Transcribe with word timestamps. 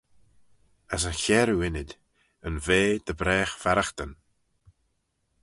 As 0.95 1.03
y 1.11 1.13
chiarroo 1.21 1.63
ynnyd, 1.67 1.89
yn 2.47 2.55
vea 2.65 2.93
dy 3.05 3.13
bragh 3.19 3.53
farraghtyn. 3.63 4.11